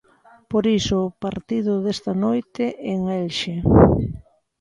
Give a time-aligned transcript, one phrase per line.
[0.51, 3.55] Por iso o partido desta noite en Elxe...